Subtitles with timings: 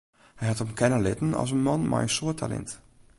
[0.39, 2.69] Hy hat him kenne litten as in man mei in soad talint.